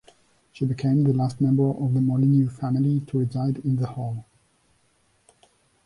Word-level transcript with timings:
She 0.51 0.65
became 0.65 1.03
the 1.03 1.13
last 1.13 1.39
member 1.39 1.69
of 1.69 1.93
the 1.93 2.01
Molyneux 2.01 2.49
family 2.49 3.01
to 3.01 3.19
reside 3.19 3.57
in 3.59 3.75
the 3.75 3.85
hall. 3.85 4.25